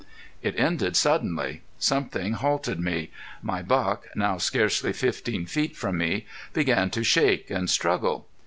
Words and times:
It 0.41 0.57
ended 0.59 0.97
suddenly. 0.97 1.61
Something 1.77 2.33
halted 2.33 2.79
me. 2.79 3.11
My 3.43 3.61
buck, 3.61 4.05
now 4.15 4.39
scarcely 4.39 4.93
fifteen 4.93 5.45
feet 5.45 5.75
from 5.75 5.99
me, 5.99 6.25
began 6.53 6.89
to 6.89 7.03
shake 7.03 7.51
and 7.51 7.69
struggle. 7.69 8.27